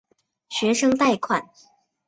[0.49, 1.47] 学生贷款。